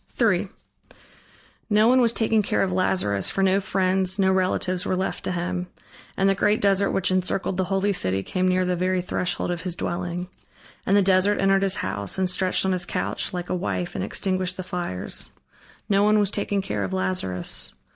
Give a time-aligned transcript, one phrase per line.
[0.19, 0.49] III
[1.69, 5.31] No one was taking care of Lazarus, for no friends no relatives were left to
[5.31, 5.67] him,
[6.17, 9.61] and the great desert which encircled the holy city, came near the very threshold of
[9.61, 10.27] his dwelling.
[10.87, 14.03] And the desert entered his house, and stretched on his couch, like a wife and
[14.03, 15.29] extinguished the fires.
[15.87, 17.75] No one was taking care of Lazarus.